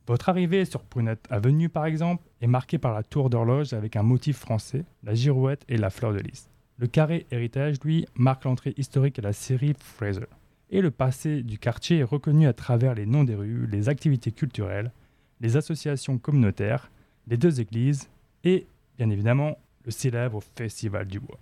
Votre 0.08 0.30
arrivée 0.30 0.64
sur 0.64 0.82
Prunette 0.86 1.28
Avenue, 1.30 1.68
par 1.68 1.86
exemple, 1.86 2.24
est 2.40 2.48
marquée 2.48 2.78
par 2.78 2.94
la 2.94 3.04
tour 3.04 3.30
d'horloge 3.30 3.74
avec 3.74 3.98
un 3.98 4.04
motif 4.04 4.38
français, 4.38 4.86
la 5.04 5.14
girouette 5.14 5.66
et 5.68 5.76
la 5.76 5.90
fleur 5.90 6.14
de 6.14 6.20
lys. 6.20 6.50
Le 6.80 6.88
carré 6.88 7.26
héritage, 7.30 7.76
lui, 7.84 8.06
marque 8.16 8.46
l'entrée 8.46 8.74
historique 8.78 9.20
à 9.20 9.22
la 9.22 9.34
série 9.34 9.76
Fraser. 9.78 10.28
Et 10.70 10.80
le 10.80 10.92
passé 10.92 11.44
du 11.44 11.60
quartier 11.60 11.98
est 11.98 12.04
reconnu 12.04 12.48
à 12.48 12.54
travers 12.54 12.96
les 12.96 13.06
noms 13.06 13.26
des 13.26 13.36
rues, 13.36 13.68
les 13.68 13.90
activités 13.90 14.32
culturelles, 14.32 14.94
les 15.42 15.58
associations 15.58 16.18
communautaires, 16.18 16.90
les 17.28 17.36
deux 17.36 17.60
églises 17.60 18.08
et, 18.46 18.66
bien 18.98 19.10
évidemment, 19.10 19.58
le 19.84 19.92
célèbre 19.92 20.42
Festival 20.56 21.06
du 21.06 21.20
Bois. 21.20 21.40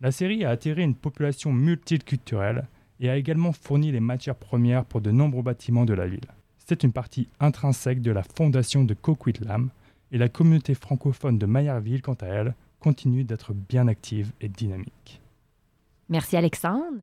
La 0.00 0.12
série 0.12 0.46
a 0.46 0.50
attiré 0.50 0.82
une 0.82 0.94
population 0.94 1.52
multiculturelle 1.52 2.66
et 3.00 3.10
a 3.10 3.18
également 3.18 3.52
fourni 3.52 3.92
les 3.92 4.00
matières 4.00 4.34
premières 4.34 4.86
pour 4.86 5.02
de 5.02 5.10
nombreux 5.10 5.42
bâtiments 5.42 5.84
de 5.84 5.94
la 5.94 6.06
ville. 6.06 6.30
C'est 6.56 6.84
une 6.84 6.92
partie 6.92 7.28
intrinsèque 7.38 8.00
de 8.00 8.12
la 8.12 8.22
fondation 8.22 8.84
de 8.84 8.94
Coquitlam 8.94 9.68
et 10.10 10.16
la 10.16 10.30
communauté 10.30 10.72
francophone 10.72 11.36
de 11.36 11.44
Mayerville, 11.44 12.00
quant 12.00 12.14
à 12.14 12.26
elle, 12.26 12.54
continue 12.80 13.24
d'être 13.24 13.52
bien 13.52 13.86
active 13.88 14.32
et 14.40 14.48
dynamique. 14.48 15.20
Merci 16.08 16.36
Alexandre. 16.36 17.00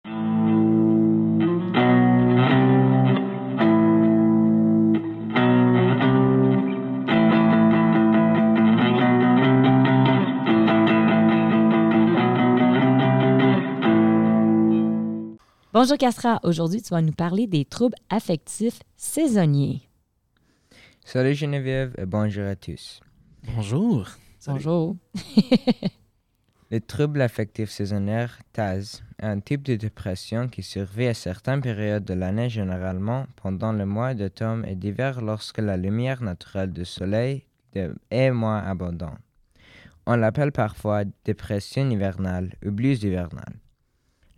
Bonjour 15.73 15.97
Castra, 15.99 16.39
aujourd'hui 16.43 16.81
tu 16.81 16.89
vas 16.89 17.03
nous 17.03 17.11
parler 17.11 17.45
des 17.45 17.63
troubles 17.63 17.97
affectifs 18.09 18.79
saisonniers. 18.95 19.81
Salut 21.05 21.35
Geneviève 21.35 21.93
et 21.99 22.05
bonjour 22.07 22.45
à 22.45 22.55
tous. 22.55 22.99
Bonjour. 23.55 24.07
Bonjour. 24.45 24.95
Le 26.69 26.81
trouble 26.81 27.21
affectif 27.21 27.69
saisonnier 27.69 28.27
TAS 28.53 29.01
est 29.19 29.25
un 29.25 29.39
type 29.39 29.63
de 29.63 29.75
dépression 29.75 30.47
qui 30.49 30.63
survit 30.63 31.07
à 31.07 31.13
certaines 31.13 31.61
périodes 31.61 32.03
de 32.03 32.13
l'année, 32.13 32.49
généralement 32.49 33.25
pendant 33.41 33.71
le 33.71 33.85
mois 33.85 34.13
d'automne 34.13 34.65
et 34.65 34.75
d'hiver 34.75 35.21
lorsque 35.21 35.59
la 35.59 35.77
lumière 35.77 36.21
naturelle 36.21 36.73
du 36.73 36.83
soleil 36.85 37.45
est 38.11 38.31
moins 38.31 38.59
abondante. 38.59 39.19
On 40.05 40.15
l'appelle 40.15 40.51
parfois 40.51 41.03
dépression 41.25 41.89
hivernale 41.89 42.53
ou 42.65 42.71
blues 42.71 43.03
hivernale. 43.03 43.55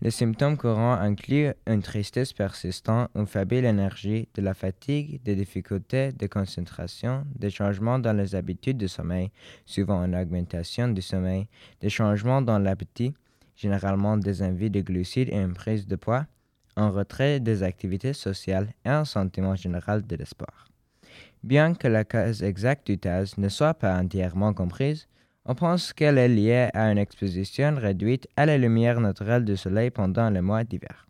Les 0.02 0.12
symptômes 0.12 0.56
courants 0.56 0.94
incluent 0.94 1.54
une 1.68 1.82
tristesse 1.82 2.32
persistante, 2.32 3.10
une 3.16 3.28
faible 3.28 3.66
énergie, 3.66 4.30
de 4.34 4.42
la 4.42 4.54
fatigue, 4.54 5.22
des 5.24 5.36
difficultés 5.36 6.14
de 6.14 6.26
concentration, 6.26 7.26
des 7.36 7.50
changements 7.50 8.00
dans 8.00 8.14
les 8.14 8.34
habitudes 8.34 8.78
de 8.78 8.88
sommeil, 8.88 9.30
souvent 9.66 10.02
une 10.06 10.16
augmentation 10.16 10.88
du 10.88 11.02
sommeil, 11.02 11.50
des 11.82 11.90
changements 11.90 12.42
dans 12.42 12.60
l'appétit, 12.60 13.14
généralement 13.58 14.16
des 14.16 14.42
envies 14.42 14.70
de 14.70 14.80
glucides 14.80 15.30
et 15.34 15.38
une 15.38 15.54
prise 15.54 15.86
de 15.86 15.98
poids, 15.98 16.28
un 16.78 16.90
retrait 16.90 17.42
des 17.42 17.62
activités 17.62 18.14
sociales 18.14 18.74
et 18.86 18.90
un 18.90 19.04
sentiment 19.04 19.58
général 19.58 20.08
de 20.08 20.16
l'espoir. 20.16 20.70
Bien 21.44 21.74
que 21.74 21.90
la 21.90 22.06
cause 22.06 22.42
exacte 22.42 22.88
du 22.88 22.98
TAS 22.98 23.34
ne 23.38 23.50
soit 23.50 23.74
pas 23.74 23.98
entièrement 24.00 24.54
comprise, 24.54 25.10
on 25.50 25.56
pense 25.56 25.94
qu'elle 25.94 26.20
est 26.20 26.28
liée 26.28 26.70
à 26.76 26.92
une 26.92 27.00
exposition 27.00 27.74
réduite 27.76 28.28
à 28.38 28.46
la 28.46 28.56
lumière 28.56 29.02
naturelle 29.02 29.44
du 29.44 29.58
soleil 29.58 29.90
pendant 29.90 30.30
le 30.30 30.44
mois 30.44 30.64
d'hiver. 30.64 31.08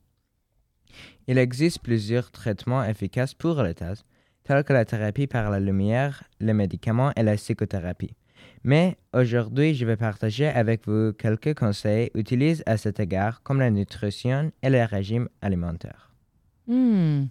Il 1.27 1.37
existe 1.37 1.79
plusieurs 1.79 2.31
traitements 2.31 2.85
efficaces 2.85 3.33
pour 3.33 3.61
le 3.61 3.73
tels 3.73 4.63
que 4.63 4.71
la 4.71 4.85
thérapie 4.85 5.27
par 5.27 5.49
la 5.49 5.59
lumière, 5.59 6.23
les 6.39 6.53
médicaments 6.53 7.11
et 7.17 7.23
la 7.23 7.35
psychothérapie. 7.35 8.15
Mais 8.63 8.97
aujourd'hui, 9.13 9.75
je 9.75 9.85
vais 9.85 9.97
partager 9.97 10.47
avec 10.47 10.87
vous 10.87 11.11
quelques 11.11 11.53
conseils 11.53 12.09
utilisés 12.15 12.63
à 12.65 12.77
cet 12.77 13.01
égard, 13.01 13.43
comme 13.43 13.59
la 13.59 13.69
nutrition 13.69 14.53
et 14.63 14.69
le 14.69 14.85
régime 14.85 15.27
alimentaire. 15.41 16.13
Hmm. 16.65 17.25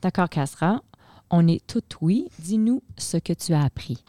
D'accord, 0.00 0.28
Castra. 0.28 0.80
On 1.28 1.48
est 1.48 1.66
tout 1.66 1.82
oui. 2.00 2.28
Dis-nous 2.38 2.84
ce 2.96 3.16
que 3.16 3.32
tu 3.32 3.52
as 3.52 3.64
appris. 3.64 4.04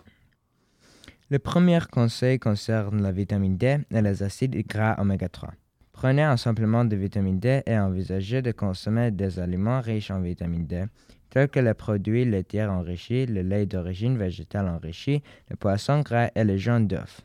Le 1.32 1.40
premier 1.40 1.80
conseil 1.90 2.40
concerne 2.40 3.02
la 3.02 3.14
vitamine 3.14 3.56
D 3.56 3.78
et 3.90 4.02
les 4.02 4.22
acides 4.22 4.54
gras 4.68 4.98
oméga 5.00 5.30
3. 5.30 5.54
Prenez 5.94 6.24
un 6.24 6.36
supplément 6.36 6.84
de 6.84 6.98
vitamine 6.98 7.40
D 7.40 7.64
et 7.66 7.80
envisagez 7.80 8.42
de 8.42 8.52
consommer 8.52 9.12
des 9.12 9.40
aliments 9.40 9.80
riches 9.80 10.12
en 10.12 10.20
vitamine 10.20 10.68
D, 10.68 10.84
tels 11.30 11.48
que 11.48 11.62
les 11.62 11.74
produits 11.74 12.26
laitiers 12.26 12.66
enrichis, 12.66 13.28
le 13.28 13.44
lait 13.44 13.66
d'origine 13.66 14.18
végétale 14.18 14.68
enrichi, 14.68 15.24
le 15.50 15.56
poisson 15.56 16.02
gras 16.02 16.32
et 16.36 16.44
les 16.44 16.58
jaunes 16.58 16.88
d'œufs. 16.88 17.22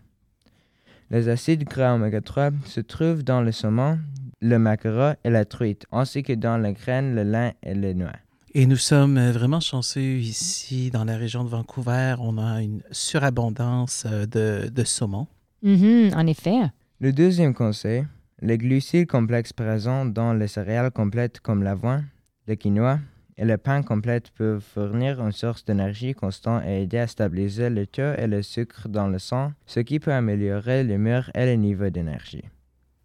Les 1.10 1.28
acides 1.28 1.64
gras 1.64 1.96
oméga 1.96 2.20
3 2.20 2.50
se 2.64 2.78
trouvent 2.78 3.24
dans 3.24 3.40
le 3.40 3.50
saumon, 3.50 3.98
le 4.40 4.58
maquereau 4.60 5.16
et 5.24 5.30
la 5.30 5.44
truite, 5.44 5.84
ainsi 5.90 6.22
que 6.22 6.34
dans 6.34 6.58
les 6.58 6.74
graines, 6.74 7.16
le 7.16 7.24
lin 7.24 7.50
et 7.60 7.74
les 7.74 7.94
noix. 7.94 8.12
Et 8.58 8.64
nous 8.64 8.78
sommes 8.78 9.18
euh, 9.18 9.32
vraiment 9.32 9.60
chanceux 9.60 10.16
ici 10.16 10.90
dans 10.90 11.04
la 11.04 11.18
région 11.18 11.44
de 11.44 11.50
Vancouver. 11.50 12.14
On 12.20 12.38
a 12.38 12.62
une 12.62 12.82
surabondance 12.90 14.06
euh, 14.06 14.24
de, 14.24 14.70
de 14.70 14.82
saumon. 14.82 15.26
Mhm, 15.62 16.14
en 16.16 16.26
effet. 16.26 16.60
Le 16.98 17.12
deuxième 17.12 17.52
conseil, 17.52 18.06
les 18.40 18.56
glucides 18.56 19.08
complexes 19.08 19.52
présents 19.52 20.06
dans 20.06 20.32
les 20.32 20.48
céréales 20.48 20.90
complètes 20.90 21.40
comme 21.40 21.62
l'avoine, 21.62 22.06
le 22.46 22.54
quinoa 22.54 22.98
et 23.36 23.44
le 23.44 23.58
pain 23.58 23.82
complet 23.82 24.22
peuvent 24.38 24.64
fournir 24.64 25.20
une 25.20 25.32
source 25.32 25.62
d'énergie 25.66 26.14
constante 26.14 26.62
et 26.64 26.84
aider 26.84 26.96
à 26.96 27.08
stabiliser 27.08 27.68
le 27.68 27.86
taux 27.86 28.14
et 28.16 28.26
le 28.26 28.40
sucre 28.40 28.88
dans 28.88 29.08
le 29.08 29.18
sang, 29.18 29.52
ce 29.66 29.80
qui 29.80 30.00
peut 30.00 30.14
améliorer 30.14 30.82
l'humeur 30.82 31.30
et 31.34 31.44
le 31.44 31.56
niveau 31.56 31.90
d'énergie. 31.90 32.44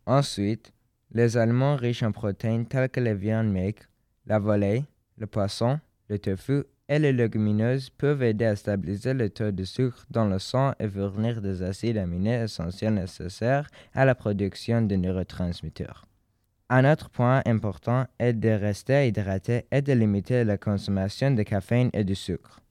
Ensuite, 0.06 0.72
les 1.12 1.36
aliments 1.36 1.76
riches 1.76 2.04
en 2.04 2.14
protéines 2.14 2.68
tels 2.68 2.88
que 2.88 3.02
les 3.02 3.16
viandes 3.16 3.52
maigres, 3.52 3.84
la 4.26 4.40
volaille, 4.40 4.86
le 5.18 5.28
poisson, 5.28 5.80
le 6.10 6.20
tofu 6.20 6.64
et 6.90 7.00
les 7.00 7.14
légumineuses 7.14 7.90
peuvent 7.90 8.22
aider 8.22 8.46
à 8.46 8.56
stabiliser 8.56 9.14
le 9.14 9.30
taux 9.30 9.52
de 9.52 9.64
sucre 9.64 10.06
dans 10.10 10.26
le 10.26 10.40
sang 10.40 10.74
et 10.80 10.90
fournir 10.90 11.42
des 11.42 11.64
acides 11.64 11.98
aminés 11.98 12.44
essentiels 12.44 12.96
nécessaires 12.96 13.70
à 13.94 14.04
la 14.04 14.14
production 14.14 14.82
de 14.82 14.96
neurotransmetteurs. 14.98 16.06
Un 16.70 16.90
autre 16.90 17.10
point 17.10 17.42
important 17.46 18.06
est 18.20 18.34
de 18.34 18.50
rester 18.50 19.08
hydraté 19.08 19.66
et 19.72 19.82
de 19.82 19.94
limiter 19.94 20.44
la 20.44 20.58
consommation 20.58 21.32
de 21.32 21.44
caféine 21.44 21.90
et 21.94 22.04
de 22.04 22.14
sucre. 22.14 22.62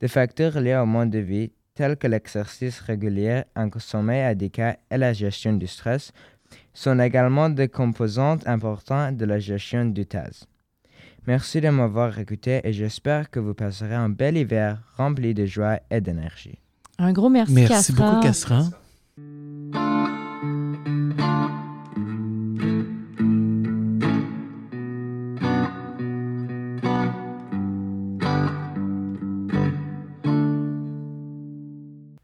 Des 0.00 0.08
facteurs 0.08 0.60
liés 0.60 0.76
au 0.76 0.86
mode 0.86 1.10
de 1.10 1.18
vie, 1.18 1.52
tels 1.74 1.96
que 1.96 2.06
l'exercice 2.06 2.80
régulier, 2.80 3.42
un 3.54 3.68
sommeil 3.78 4.22
adéquat 4.22 4.78
et 4.90 4.98
la 4.98 5.12
gestion 5.12 5.52
du 5.52 5.66
stress, 5.66 6.12
sont 6.74 6.98
également 6.98 7.50
des 7.50 7.68
composantes 7.68 8.46
importantes 8.46 9.16
de 9.16 9.24
la 9.24 9.38
gestion 9.38 9.84
du 9.84 10.06
TAS. 10.06 10.46
Merci 11.26 11.60
de 11.60 11.68
m'avoir 11.68 12.18
écouté 12.18 12.60
et 12.64 12.72
j'espère 12.72 13.30
que 13.30 13.38
vous 13.40 13.54
passerez 13.54 13.94
un 13.94 14.08
bel 14.08 14.36
hiver 14.36 14.82
rempli 14.96 15.34
de 15.34 15.44
joie 15.44 15.80
et 15.90 16.00
d'énergie. 16.00 16.58
Un 16.98 17.12
gros 17.12 17.28
merci, 17.28 17.52
Merci 17.52 17.92
beaucoup, 17.92 18.20
Castra. 18.20 18.64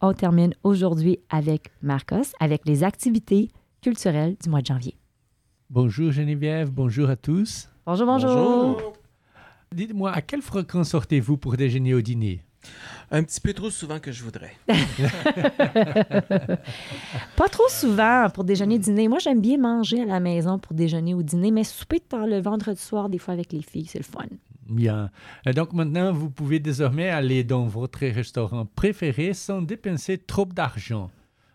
On 0.00 0.12
termine 0.14 0.54
aujourd'hui 0.62 1.18
avec 1.30 1.72
Marcos, 1.82 2.32
avec 2.38 2.62
les 2.66 2.84
activités 2.84 3.48
culturelles 3.82 4.36
du 4.42 4.48
mois 4.48 4.60
de 4.60 4.66
janvier. 4.66 4.96
Bonjour 5.68 6.12
Geneviève, 6.12 6.70
bonjour 6.70 7.10
à 7.10 7.16
tous. 7.16 7.68
Bonjour, 7.86 8.04
bonjour. 8.04 8.94
Dites-moi, 9.72 10.10
à 10.10 10.20
quelle 10.20 10.42
fréquence 10.42 10.88
sortez-vous 10.88 11.36
pour 11.36 11.56
déjeuner 11.56 11.94
au 11.94 12.00
dîner? 12.00 12.42
Un 13.12 13.22
petit 13.22 13.40
peu 13.40 13.52
trop 13.52 13.70
souvent 13.70 14.00
que 14.00 14.10
je 14.10 14.24
voudrais. 14.24 14.56
Pas 17.36 17.48
trop 17.48 17.68
souvent 17.68 18.26
pour 18.34 18.42
déjeuner, 18.42 18.80
dîner. 18.80 19.06
Moi, 19.06 19.20
j'aime 19.20 19.40
bien 19.40 19.56
manger 19.58 20.02
à 20.02 20.04
la 20.04 20.18
maison 20.18 20.58
pour 20.58 20.74
déjeuner 20.74 21.14
ou 21.14 21.22
dîner, 21.22 21.52
mais 21.52 21.62
souper 21.62 22.00
de 22.00 22.04
temps 22.04 22.26
le 22.26 22.40
vendredi 22.40 22.80
soir, 22.82 23.08
des 23.08 23.18
fois 23.18 23.34
avec 23.34 23.52
les 23.52 23.62
filles, 23.62 23.86
c'est 23.86 24.00
le 24.00 24.04
fun. 24.04 24.26
Bien. 24.68 25.10
Et 25.46 25.52
Donc 25.52 25.72
maintenant, 25.72 26.12
vous 26.12 26.28
pouvez 26.28 26.58
désormais 26.58 27.10
aller 27.10 27.44
dans 27.44 27.66
votre 27.68 28.00
restaurant 28.00 28.66
préféré 28.66 29.32
sans 29.32 29.62
dépenser 29.62 30.18
trop 30.18 30.46
d'argent. 30.46 31.08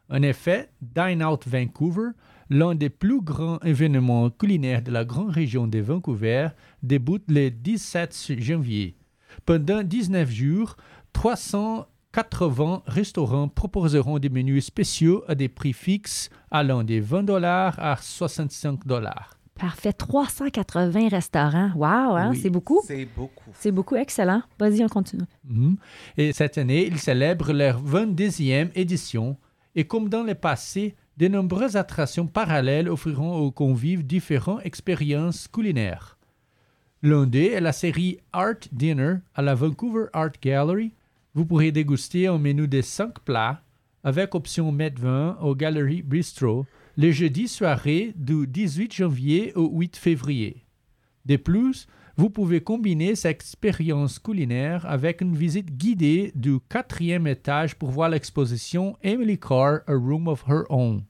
En 0.09 0.21
effet, 0.21 0.69
Dine 0.81 1.25
Out 1.25 1.45
Vancouver, 1.45 2.11
l'un 2.51 2.75
des 2.75 2.89
plus 2.89 3.21
grands 3.21 3.59
événements 3.63 4.29
culinaires 4.29 4.81
de 4.83 4.91
la 4.91 5.05
grande 5.05 5.31
région 5.31 5.67
de 5.67 5.79
Vancouver, 5.79 6.49
débute 6.83 7.23
le 7.29 7.49
17 7.49 8.33
janvier. 8.39 8.97
Pendant 9.45 9.81
19 9.81 10.29
jours, 10.29 10.75
380 11.13 12.83
restaurants 12.87 13.47
proposeront 13.47 14.19
des 14.19 14.29
menus 14.29 14.65
spéciaux 14.65 15.23
à 15.29 15.35
des 15.35 15.47
prix 15.47 15.71
fixes 15.73 16.29
allant 16.51 16.83
de 16.83 16.99
20 16.99 17.23
dollars 17.23 17.75
à 17.79 17.95
65 17.97 18.85
dollars. 18.85 19.37
Parfait. 19.55 19.93
380 19.93 21.07
restaurants. 21.09 21.71
Wow, 21.75 21.85
hein, 22.17 22.29
Oui. 22.31 22.39
c'est 22.41 22.49
beaucoup. 22.49 22.81
C'est 22.85 23.05
beaucoup. 23.05 23.49
C'est 23.53 23.71
beaucoup. 23.71 23.95
Excellent. 23.95 24.41
Vas-y, 24.59 24.83
on 24.83 24.87
continue. 24.89 25.23
Mhm. 25.45 25.77
Et 26.17 26.33
cette 26.33 26.57
année, 26.57 26.85
ils 26.87 26.97
célèbrent 26.99 27.53
leur 27.53 27.79
22e 27.81 28.71
édition. 28.75 29.37
Et 29.75 29.85
comme 29.85 30.09
dans 30.09 30.23
le 30.23 30.35
passé, 30.35 30.95
de 31.17 31.27
nombreuses 31.27 31.75
attractions 31.75 32.27
parallèles 32.27 32.89
offriront 32.89 33.35
aux 33.37 33.51
convives 33.51 34.05
différentes 34.05 34.65
expériences 34.65 35.47
culinaires. 35.47 36.17
L'un 37.03 37.25
d'eux 37.25 37.39
est 37.39 37.61
la 37.61 37.73
série 37.73 38.19
Art 38.31 38.59
Dinner 38.71 39.15
à 39.33 39.41
la 39.41 39.55
Vancouver 39.55 40.05
Art 40.13 40.33
Gallery. 40.41 40.93
Vous 41.33 41.45
pourrez 41.45 41.71
déguster 41.71 42.27
un 42.27 42.37
menu 42.37 42.67
de 42.67 42.81
5 42.81 43.19
plats 43.19 43.61
avec 44.03 44.35
option 44.35 44.71
mets 44.71 44.89
de 44.89 44.99
vin 44.99 45.37
au 45.41 45.55
Gallery 45.55 46.01
Bistro 46.01 46.65
le 46.97 47.11
jeudi 47.11 47.47
soirée 47.47 48.13
du 48.15 48.45
18 48.47 48.93
janvier 48.93 49.53
au 49.55 49.69
8 49.69 49.97
février. 49.97 50.65
De 51.25 51.37
plus, 51.37 51.87
vous 52.17 52.29
pouvez 52.29 52.61
combiner 52.61 53.15
cette 53.15 53.41
expérience 53.41 54.19
culinaire 54.19 54.85
avec 54.85 55.21
une 55.21 55.35
visite 55.35 55.77
guidée 55.77 56.31
du 56.35 56.59
quatrième 56.69 57.27
étage 57.27 57.75
pour 57.75 57.89
voir 57.91 58.09
l'exposition 58.09 58.97
Emily 59.01 59.39
Carr, 59.39 59.81
A 59.87 59.93
Room 59.93 60.27
of 60.27 60.43
Her 60.47 60.63
Own. 60.69 61.03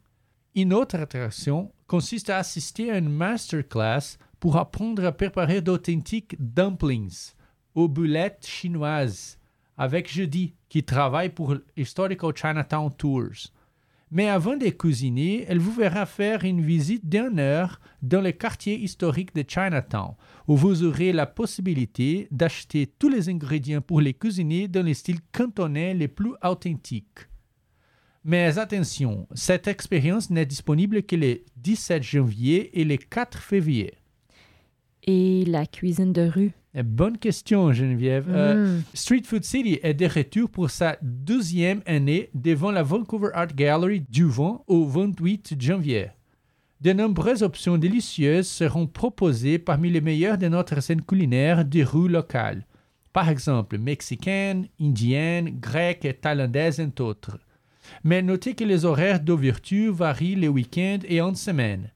Une 0.56 0.74
autre 0.74 0.96
attraction 0.96 1.72
consiste 1.88 2.30
à 2.30 2.38
assister 2.38 2.92
à 2.92 2.98
une 2.98 3.10
masterclass 3.10 4.18
pour 4.40 4.58
apprendre 4.58 5.06
à 5.06 5.12
préparer 5.12 5.62
d'authentiques 5.62 6.36
dumplings 6.40 7.34
aux 7.76 7.88
boulettes 7.88 8.46
chinoises 8.46 9.38
avec 9.78 10.12
Jeudi, 10.12 10.54
qui 10.70 10.84
travaille 10.84 11.30
pour 11.30 11.56
Historical 11.76 12.34
Chinatown 12.36 12.92
Tours. 12.96 13.52
Mais 14.12 14.28
avant 14.28 14.58
de 14.58 14.68
cuisiner, 14.68 15.46
elle 15.48 15.60
vous 15.60 15.72
verra 15.72 16.06
faire 16.06 16.44
une 16.44 16.60
visite 16.60 17.08
d'une 17.08 17.40
heure 17.40 17.80
dans 18.02 18.20
le 18.20 18.34
quartier 18.34 18.78
historique 18.78 19.34
de 19.34 19.46
Chinatown, 19.48 20.16
où 20.50 20.58
vous 20.58 20.84
aurez 20.84 21.14
la 21.14 21.26
possibilité 21.26 22.28
d'acheter 22.30 22.88
tous 23.00 23.08
les 23.08 23.30
ingrédients 23.30 23.80
pour 23.80 24.02
les 24.02 24.14
cuisiner 24.14 24.68
dans 24.68 24.86
le 24.86 24.94
style 24.94 25.22
cantonais 25.32 25.94
les 25.94 26.10
plus 26.10 26.34
authentiques. 26.44 27.30
Mais 28.26 28.58
attention, 28.60 29.28
cette 29.34 29.68
expérience 29.68 30.30
n'est 30.30 30.46
disponible 30.46 31.04
que 31.04 31.16
le 31.16 31.42
17 31.56 32.04
janvier 32.04 32.80
et 32.80 32.84
le 32.84 32.98
4 32.98 33.40
février. 33.40 33.94
Et 35.04 35.46
la 35.46 35.66
cuisine 35.66 36.12
de 36.12 36.28
rue? 36.28 36.52
Eh, 36.74 36.84
Bonne 36.84 37.18
question, 37.18 37.72
Geneviève. 37.74 38.28
Euh, 38.30 38.78
Mm. 38.78 38.84
Street 38.94 39.24
Food 39.26 39.44
City 39.44 39.80
est 39.84 39.94
de 39.94 40.06
retour 40.06 40.50
pour 40.50 40.70
sa 40.70 40.98
deuxième 41.02 41.82
année 41.86 42.30
devant 42.34 42.72
la 42.72 42.84
Vancouver 42.84 43.30
Art 43.34 43.48
Gallery 43.54 44.02
du 44.10 44.26
20 44.26 44.62
au 44.68 44.86
28 44.86 45.56
janvier. 45.60 46.08
De 46.80 46.94
nombreuses 46.94 47.44
options 47.44 47.78
délicieuses 47.78 48.48
seront 48.48 48.88
proposées 48.88 49.60
parmi 49.60 49.90
les 49.92 50.02
meilleures 50.02 50.38
de 50.38 50.48
notre 50.48 50.82
scène 50.82 51.02
culinaire 51.02 51.64
des 51.66 51.84
rues 51.84 52.10
locales. 52.10 52.66
Par 53.14 53.30
exemple, 53.30 53.78
mexicaine, 53.78 54.68
indienne, 54.80 55.60
grecque 55.60 56.06
et 56.06 56.14
thaïlandaise, 56.14 56.80
entre 56.80 57.04
autres. 57.04 57.38
Mais 58.04 58.22
notez 58.22 58.56
que 58.56 58.64
les 58.64 58.86
horaires 58.86 59.20
d'ouverture 59.20 59.94
varient 59.94 60.36
les 60.36 60.48
week-ends 60.48 61.00
et 61.08 61.20
en 61.20 61.36
semaine. 61.36 61.92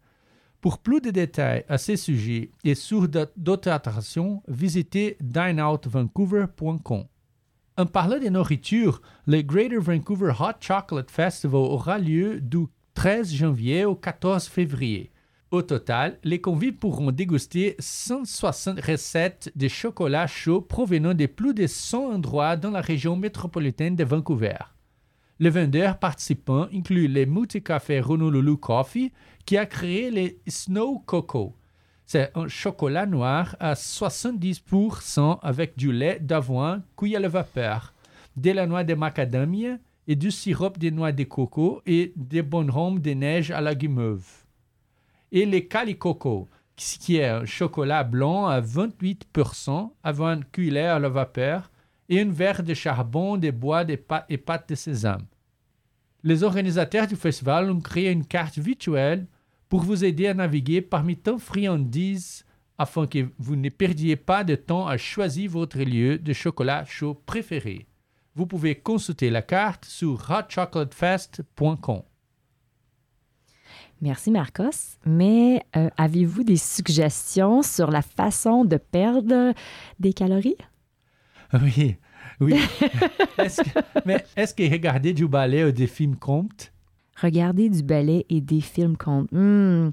Pour 0.65 0.79
plus 0.79 0.99
de 0.99 1.11
détails 1.11 1.63
à 1.69 1.77
ce 1.77 1.95
sujet 1.95 2.49
et 2.63 2.73
sur 2.73 3.07
d'aut- 3.07 3.27
d'autres 3.37 3.69
attractions, 3.69 4.41
visitez 4.47 5.15
dineoutvancouver.com. 5.21 7.03
En 7.77 7.85
parlant 7.85 8.17
de 8.17 8.29
nourriture, 8.29 8.99
le 9.27 9.43
Greater 9.43 9.79
Vancouver 9.79 10.33
Hot 10.39 10.53
Chocolate 10.59 11.11
Festival 11.11 11.61
aura 11.61 11.99
lieu 11.99 12.41
du 12.41 12.65
13 12.95 13.31
janvier 13.31 13.85
au 13.85 13.93
14 13.93 14.45
février. 14.47 15.11
Au 15.51 15.61
total, 15.61 16.17
les 16.23 16.41
convives 16.41 16.77
pourront 16.77 17.11
déguster 17.11 17.75
160 17.77 18.79
recettes 18.81 19.51
de 19.55 19.67
chocolat 19.67 20.25
chaud 20.25 20.61
provenant 20.61 21.13
de 21.13 21.27
plus 21.27 21.53
de 21.53 21.67
100 21.67 22.11
endroits 22.11 22.57
dans 22.57 22.71
la 22.71 22.81
région 22.81 23.15
métropolitaine 23.15 23.95
de 23.95 24.03
Vancouver. 24.03 24.57
Les 25.37 25.49
vendeurs 25.49 25.97
participants 25.97 26.69
incluent 26.73 27.09
le 27.09 27.25
multicafé 27.25 28.01
Honolulu 28.01 28.55
Coffee 28.55 29.11
qui 29.45 29.57
a 29.57 29.65
créé 29.65 30.09
le 30.09 30.31
Snow 30.49 30.99
Cocoa. 31.05 31.51
C'est 32.05 32.31
un 32.35 32.47
chocolat 32.47 33.05
noir 33.05 33.57
à 33.59 33.73
70% 33.73 35.39
avec 35.41 35.77
du 35.77 35.91
lait 35.91 36.19
d'avoine 36.21 36.83
cuit 36.95 37.17
à 37.17 37.19
la 37.19 37.27
vapeur, 37.27 37.93
de 38.37 38.51
la 38.51 38.65
noix 38.65 38.85
de 38.85 38.93
macadamia 38.93 39.77
et 40.07 40.15
du 40.15 40.31
sirop 40.31 40.69
de 40.69 40.89
noix 40.89 41.11
de 41.11 41.25
coco 41.25 41.81
et 41.85 42.13
des 42.15 42.41
bonhommes 42.41 42.99
de 42.99 43.11
neige 43.11 43.51
à 43.51 43.59
la 43.59 43.75
guimauve. 43.75 44.45
Et 45.33 45.45
le 45.45 45.59
Calicoco, 45.59 46.47
qui 46.77 47.17
est 47.17 47.27
un 47.27 47.45
chocolat 47.45 48.05
blanc 48.05 48.45
à 48.45 48.61
28% 48.61 49.91
avant 50.01 50.39
cuit 50.53 50.77
à 50.77 50.97
la 50.97 51.09
vapeur 51.09 51.69
et 52.09 52.21
un 52.21 52.29
verre 52.29 52.63
de 52.63 52.73
charbon, 52.73 53.37
de 53.37 53.51
bois 53.51 53.83
de 53.83 53.99
et 54.29 54.37
pâte 54.37 54.69
de 54.69 54.75
sésame. 54.75 55.25
Les 56.23 56.43
organisateurs 56.43 57.07
du 57.07 57.15
festival 57.15 57.69
ont 57.69 57.79
créé 57.79 58.11
une 58.11 58.25
carte 58.25 58.57
virtuelle 58.57 59.27
pour 59.69 59.81
vous 59.81 60.03
aider 60.03 60.27
à 60.27 60.33
naviguer 60.33 60.81
parmi 60.81 61.15
tant 61.15 61.35
de 61.35 61.41
friandises 61.41 62.45
afin 62.77 63.07
que 63.07 63.29
vous 63.37 63.55
ne 63.55 63.69
perdiez 63.69 64.15
pas 64.15 64.43
de 64.43 64.55
temps 64.55 64.87
à 64.87 64.97
choisir 64.97 65.51
votre 65.51 65.79
lieu 65.79 66.17
de 66.17 66.33
chocolat 66.33 66.85
chaud 66.85 67.21
préféré. 67.25 67.87
Vous 68.35 68.45
pouvez 68.45 68.75
consulter 68.75 69.29
la 69.29 69.41
carte 69.41 69.85
sur 69.85 70.29
hotchocolatefest.com. 70.29 72.01
Merci, 74.01 74.29
Marcos. 74.29 74.97
Mais 75.05 75.63
euh, 75.77 75.89
avez-vous 75.95 76.43
des 76.43 76.57
suggestions 76.57 77.61
sur 77.61 77.91
la 77.91 78.01
façon 78.01 78.65
de 78.65 78.77
perdre 78.77 79.53
des 79.99 80.11
calories? 80.11 80.57
Oui, 81.61 81.95
oui. 82.41 82.59
Est-ce 83.37 83.61
que- 83.61 83.79
mais 84.05 84.25
est-ce 84.35 84.53
que 84.53 84.69
regarder 84.69 85.13
du 85.13 85.27
ballet 85.27 85.63
ou 85.63 85.71
des 85.71 85.87
films 85.87 86.15
compte? 86.17 86.71
Regarder 87.21 87.69
du 87.69 87.81
ballet 87.81 88.25
et 88.29 88.41
des 88.41 88.59
films 88.61 88.97
compte. 88.97 89.31
Hmm. 89.31 89.91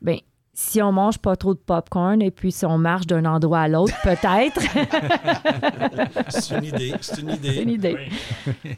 Ben, 0.00 0.18
si 0.54 0.80
on 0.80 0.92
mange 0.92 1.18
pas 1.18 1.34
trop 1.34 1.54
de 1.54 1.58
popcorn 1.58 2.22
et 2.22 2.30
puis 2.30 2.52
si 2.52 2.64
on 2.66 2.78
marche 2.78 3.06
d'un 3.08 3.24
endroit 3.24 3.62
à 3.62 3.68
l'autre, 3.68 3.94
peut-être. 4.04 4.60
C'est 6.28 6.56
une 6.58 6.64
idée. 6.64 6.92
C'est 7.00 7.20
une 7.20 7.30
idée. 7.30 7.52
C'est 7.52 7.62
une 7.62 7.70
idée. 7.70 7.96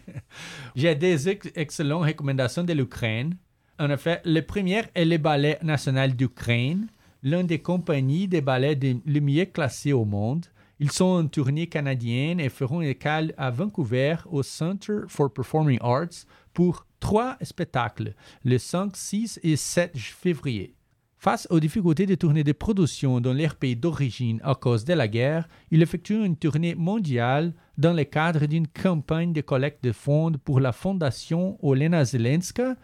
J'ai 0.76 0.94
des 0.94 1.28
ex- 1.28 1.50
excellentes 1.54 2.04
recommandations 2.06 2.64
de 2.64 2.72
l'Ukraine. 2.72 3.36
En 3.78 3.90
effet, 3.90 4.20
le 4.24 4.40
premier 4.40 4.82
est 4.94 5.04
le 5.04 5.18
Ballet 5.18 5.58
national 5.62 6.14
d'Ukraine, 6.14 6.86
l'une 7.22 7.46
des 7.46 7.58
compagnies 7.60 8.28
de 8.28 8.40
ballets 8.40 8.76
de- 8.76 8.96
les 9.04 9.20
mieux 9.20 9.44
classées 9.46 9.92
au 9.92 10.04
monde. 10.04 10.46
Ils 10.84 10.92
sont 10.92 11.06
en 11.06 11.26
tournée 11.26 11.66
canadienne 11.66 12.38
et 12.38 12.50
feront 12.50 12.82
une 12.82 12.88
école 12.88 13.32
à 13.38 13.50
Vancouver 13.50 14.16
au 14.30 14.42
Center 14.42 14.98
for 15.08 15.32
Performing 15.32 15.78
Arts 15.80 16.26
pour 16.52 16.86
trois 17.00 17.38
spectacles, 17.40 18.12
le 18.44 18.58
5, 18.58 18.94
6 18.94 19.40
et 19.42 19.56
7 19.56 19.96
février. 19.96 20.74
Face 21.16 21.46
aux 21.48 21.58
difficultés 21.58 22.04
de 22.04 22.14
tourner 22.16 22.44
des 22.44 22.52
productions 22.52 23.18
dans 23.22 23.32
leur 23.32 23.54
pays 23.54 23.76
d'origine 23.76 24.42
à 24.44 24.54
cause 24.54 24.84
de 24.84 24.92
la 24.92 25.08
guerre, 25.08 25.48
il 25.70 25.80
effectue 25.80 26.22
une 26.22 26.36
tournée 26.36 26.74
mondiale 26.74 27.54
dans 27.78 27.94
le 27.94 28.04
cadre 28.04 28.44
d'une 28.44 28.68
campagne 28.68 29.32
de 29.32 29.40
collecte 29.40 29.82
de 29.82 29.92
fonds 29.92 30.32
pour 30.44 30.60
la 30.60 30.72
fondation 30.72 31.56
Olena 31.62 32.04
Zelenska, 32.04 32.76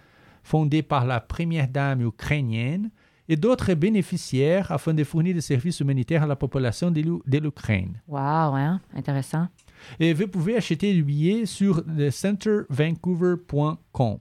fondée 0.43 0.83
par 0.83 1.05
la 1.05 1.21
première 1.21 1.69
dame 1.69 2.01
ukrainienne, 2.01 2.91
et 3.31 3.37
d'autres 3.37 3.73
bénéficiaires 3.75 4.71
afin 4.73 4.93
de 4.93 5.05
fournir 5.05 5.35
des 5.35 5.41
services 5.41 5.79
humanitaires 5.81 6.25
à 6.25 6.27
la 6.27 6.37
population 6.37 6.91
de 6.91 7.01
l'U- 7.01 7.23
de 7.27 7.39
l'Ukraine. 7.39 8.03
Wow, 8.09 8.19
hein? 8.57 8.81
Intéressant. 8.93 9.47
Et 10.01 10.13
vous 10.13 10.27
pouvez 10.29 10.57
acheter 10.57 10.93
le 10.93 11.03
billet 11.03 11.47
sur 11.47 11.83
le 11.87 12.11
centervancouver.com. 12.11 14.19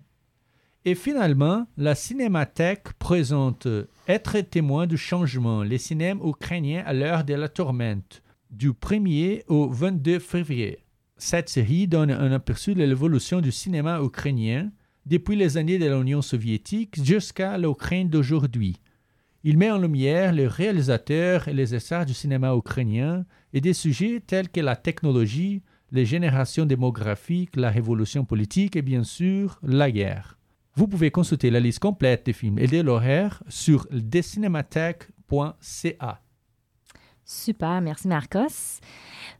Et 0.85 0.95
finalement, 0.95 1.67
la 1.77 1.95
Cinémathèque 1.95 2.93
présente 2.99 3.67
Être 4.07 4.39
témoin 4.41 4.87
du 4.87 4.97
changement, 4.97 5.63
les 5.63 5.77
cinémas 5.77 6.23
ukrainiens 6.23 6.83
à 6.85 6.93
l'heure 6.93 7.23
de 7.23 7.33
la 7.33 7.49
tourmente, 7.49 8.21
du 8.49 8.71
1er 8.71 9.43
au 9.47 9.67
22 9.69 10.19
février. 10.19 10.79
Cette 11.17 11.49
série 11.49 11.87
donne 11.87 12.11
un 12.11 12.31
aperçu 12.31 12.73
de 12.75 12.83
l'évolution 12.83 13.41
du 13.41 13.51
cinéma 13.51 13.99
ukrainien 14.01 14.71
depuis 15.05 15.35
les 15.35 15.57
années 15.57 15.79
de 15.79 15.87
l'Union 15.89 16.21
soviétique 16.21 17.03
jusqu'à 17.03 17.57
l'Ukraine 17.57 18.09
d'aujourd'hui. 18.09 18.77
Il 19.43 19.57
met 19.57 19.71
en 19.71 19.77
lumière 19.77 20.33
les 20.33 20.47
réalisateurs 20.47 21.47
et 21.47 21.53
les 21.53 21.79
stars 21.79 22.05
du 22.05 22.13
cinéma 22.13 22.53
ukrainien 22.55 23.23
et 23.53 23.61
des 23.61 23.73
sujets 23.73 24.21
tels 24.25 24.49
que 24.49 24.59
la 24.59 24.75
technologie, 24.75 25.63
les 25.91 26.05
générations 26.05 26.65
démographiques, 26.65 27.55
la 27.55 27.69
révolution 27.69 28.25
politique 28.25 28.75
et 28.75 28.81
bien 28.81 29.03
sûr 29.03 29.59
la 29.63 29.91
guerre. 29.91 30.37
Vous 30.75 30.87
pouvez 30.87 31.09
consulter 31.09 31.49
la 31.49 31.61
liste 31.61 31.79
complète 31.79 32.25
des 32.25 32.33
films 32.33 32.59
et 32.59 32.67
de 32.67 32.81
l'horaire 32.81 33.41
sur 33.47 33.87
descinemathèque.ca. 33.91 36.21
Super, 37.25 37.81
merci 37.81 38.07
Marcos. 38.07 38.79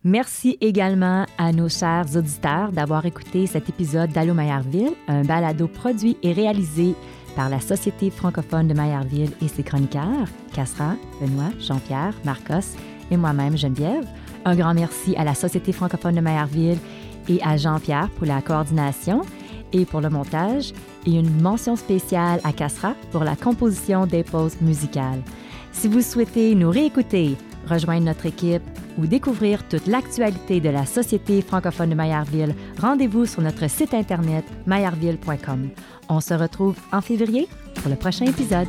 Merci 0.04 0.58
également 0.62 1.26
à 1.38 1.52
nos 1.52 1.68
chers 1.68 2.16
auditeurs 2.16 2.72
d'avoir 2.72 3.06
écouté 3.06 3.48
cet 3.48 3.68
épisode 3.68 4.12
d'Allo 4.12 4.34
Maillardville, 4.34 4.94
un 5.08 5.24
balado 5.24 5.68
produit 5.68 6.16
et 6.24 6.32
réalisé 6.32 6.96
par 7.40 7.48
la 7.48 7.62
Société 7.62 8.10
francophone 8.10 8.68
de 8.68 8.74
Maillardville 8.74 9.32
et 9.42 9.48
ses 9.48 9.64
chroniqueurs, 9.64 10.28
Cassera, 10.54 10.96
Benoît, 11.22 11.52
Jean-Pierre, 11.58 12.14
Marcos 12.26 12.76
et 13.12 13.16
moi-même, 13.16 13.58
Geneviève. 13.58 14.06
Un 14.44 14.58
grand 14.58 14.74
merci 14.74 15.16
à 15.16 15.24
la 15.24 15.34
Société 15.34 15.72
francophone 15.72 16.16
de 16.16 16.20
Maillardville 16.20 16.80
et 17.30 17.42
à 17.42 17.56
Jean-Pierre 17.56 18.10
pour 18.10 18.28
la 18.28 18.42
coordination 18.42 19.22
et 19.72 19.86
pour 19.86 20.02
le 20.02 20.10
montage, 20.10 20.74
et 21.06 21.12
une 21.12 21.42
mention 21.42 21.78
spéciale 21.78 22.42
à 22.44 22.52
Cassera 22.52 22.94
pour 23.14 23.24
la 23.24 23.38
composition 23.38 24.06
des 24.06 24.26
pauses 24.26 24.60
musicales. 24.60 25.24
Si 25.72 25.88
vous 25.88 26.02
souhaitez 26.02 26.56
nous 26.56 26.70
réécouter, 26.70 27.38
rejoindre 27.70 28.06
notre 28.06 28.26
équipe 28.26 28.64
ou 28.98 29.06
découvrir 29.06 29.68
toute 29.68 29.88
l'actualité 29.88 30.60
de 30.60 30.70
la 30.70 30.86
Société 30.86 31.42
francophone 31.42 31.92
de 31.92 31.96
Maillardville, 31.96 32.56
rendez-vous 32.80 33.26
sur 33.26 33.42
notre 33.42 33.70
site 33.70 33.94
internet 33.94 34.44
maillardville.com. 34.66 35.70
On 36.10 36.20
se 36.20 36.34
retrouve 36.34 36.76
en 36.92 37.02
février 37.02 37.48
pour 37.76 37.90
le 37.90 37.96
prochain 37.96 38.26
épisode. 38.26 38.68